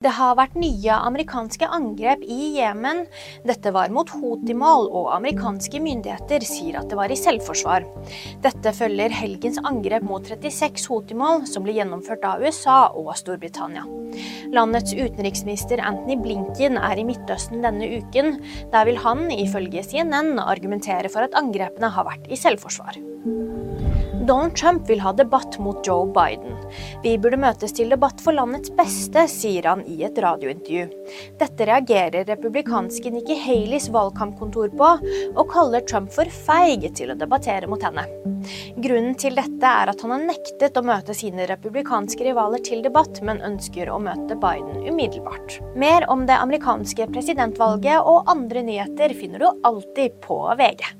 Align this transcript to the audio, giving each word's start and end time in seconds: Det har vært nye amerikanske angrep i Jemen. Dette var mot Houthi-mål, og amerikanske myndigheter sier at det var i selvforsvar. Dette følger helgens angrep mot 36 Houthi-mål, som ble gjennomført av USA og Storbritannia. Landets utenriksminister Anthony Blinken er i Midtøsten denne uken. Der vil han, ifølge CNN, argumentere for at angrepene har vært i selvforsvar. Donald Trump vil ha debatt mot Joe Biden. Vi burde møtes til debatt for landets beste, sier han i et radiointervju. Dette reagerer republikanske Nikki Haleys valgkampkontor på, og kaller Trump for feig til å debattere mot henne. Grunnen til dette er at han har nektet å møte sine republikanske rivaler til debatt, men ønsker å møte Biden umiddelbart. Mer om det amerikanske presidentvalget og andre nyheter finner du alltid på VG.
Det 0.00 0.14
har 0.16 0.30
vært 0.38 0.54
nye 0.56 0.94
amerikanske 0.96 1.66
angrep 1.76 2.22
i 2.24 2.54
Jemen. 2.54 3.02
Dette 3.44 3.68
var 3.76 3.90
mot 3.92 4.08
Houthi-mål, 4.08 4.86
og 4.96 5.10
amerikanske 5.12 5.76
myndigheter 5.84 6.40
sier 6.48 6.78
at 6.80 6.88
det 6.88 6.96
var 6.96 7.12
i 7.12 7.18
selvforsvar. 7.20 7.84
Dette 8.40 8.72
følger 8.78 9.12
helgens 9.12 9.60
angrep 9.60 10.06
mot 10.08 10.24
36 10.24 10.88
Houthi-mål, 10.88 11.44
som 11.44 11.68
ble 11.68 11.76
gjennomført 11.76 12.24
av 12.24 12.40
USA 12.40 12.78
og 12.96 13.12
Storbritannia. 13.20 13.84
Landets 14.56 14.96
utenriksminister 14.96 15.84
Anthony 15.84 16.16
Blinken 16.24 16.80
er 16.80 16.96
i 16.96 17.04
Midtøsten 17.04 17.60
denne 17.60 17.92
uken. 18.00 18.38
Der 18.72 18.88
vil 18.88 19.04
han, 19.04 19.26
ifølge 19.36 19.84
CNN, 19.84 20.38
argumentere 20.40 21.12
for 21.12 21.28
at 21.28 21.36
angrepene 21.36 21.92
har 21.92 22.08
vært 22.08 22.24
i 22.32 22.40
selvforsvar. 22.40 22.96
Donald 24.30 24.56
Trump 24.56 24.88
vil 24.88 25.00
ha 25.00 25.10
debatt 25.12 25.58
mot 25.58 25.86
Joe 25.86 26.06
Biden. 26.14 26.54
Vi 27.02 27.16
burde 27.18 27.38
møtes 27.42 27.72
til 27.74 27.90
debatt 27.90 28.20
for 28.22 28.36
landets 28.36 28.70
beste, 28.78 29.24
sier 29.26 29.66
han 29.66 29.80
i 29.90 29.96
et 30.06 30.20
radiointervju. 30.22 30.84
Dette 31.40 31.66
reagerer 31.66 32.28
republikanske 32.28 33.10
Nikki 33.10 33.34
Haleys 33.42 33.88
valgkampkontor 33.90 34.70
på, 34.78 34.92
og 35.34 35.50
kaller 35.50 35.82
Trump 35.82 36.14
for 36.14 36.30
feig 36.46 36.86
til 36.94 37.10
å 37.10 37.18
debattere 37.18 37.66
mot 37.66 37.82
henne. 37.82 38.06
Grunnen 38.78 39.18
til 39.18 39.34
dette 39.34 39.74
er 39.82 39.90
at 39.90 40.06
han 40.06 40.14
har 40.14 40.22
nektet 40.28 40.78
å 40.78 40.86
møte 40.86 41.16
sine 41.24 41.50
republikanske 41.50 42.30
rivaler 42.30 42.62
til 42.70 42.86
debatt, 42.86 43.18
men 43.26 43.42
ønsker 43.50 43.90
å 43.90 43.98
møte 43.98 44.38
Biden 44.38 44.86
umiddelbart. 44.86 45.58
Mer 45.74 46.06
om 46.06 46.22
det 46.30 46.38
amerikanske 46.38 47.10
presidentvalget 47.10 48.06
og 48.06 48.30
andre 48.30 48.62
nyheter 48.70 49.18
finner 49.18 49.42
du 49.42 49.50
alltid 49.66 50.22
på 50.22 50.44
VG. 50.54 50.99